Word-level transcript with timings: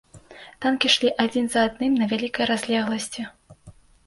Танкі 0.65 0.89
ішлі 0.91 1.11
адзін 1.23 1.45
за 1.57 1.67
адным 1.67 2.01
на 2.01 2.09
вялікай 2.15 2.45
разлегласці. 2.53 3.29